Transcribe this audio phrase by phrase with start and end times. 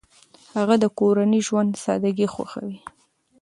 [0.55, 2.79] هغه د کورني ژوند سادګي خوښوي.